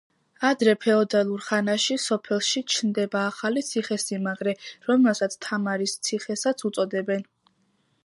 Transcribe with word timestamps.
ადრე 0.49 0.71
ფეოდალურ 0.85 1.43
ხანაში 1.47 1.97
სოფელში 2.05 2.63
ჩნდება 2.75 3.23
ახალი 3.27 3.65
ციხე-სიმაგრე, 3.69 4.57
რომელსაც 4.91 5.41
თამარის 5.49 5.99
ციხესაც 6.09 6.69
უწოდებენ. 6.73 7.27